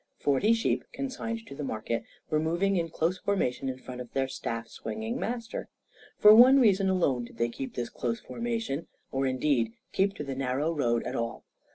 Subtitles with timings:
[0.17, 4.27] Forty sheep, consigned to the market, were moving in close formation in front of their
[4.27, 5.69] staff swinging master.
[6.17, 10.33] For one reason alone did they keep this close formation or, indeed, keep to the
[10.33, 11.43] narrow road at all.